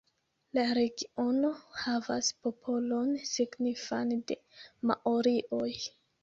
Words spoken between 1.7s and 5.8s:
havas popolon signifan de maorioj.